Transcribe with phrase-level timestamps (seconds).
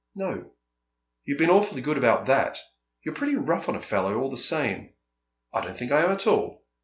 [0.15, 0.53] "No.
[1.25, 2.57] You've been awfully good about that.
[3.05, 4.95] You're pretty rough on a fellow, all the same!"
[5.53, 6.63] "I don't think I am at all."